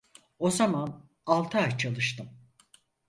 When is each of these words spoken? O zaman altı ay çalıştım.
O 0.39 0.51
zaman 0.51 1.05
altı 1.25 1.57
ay 1.57 1.77
çalıştım. 1.77 2.29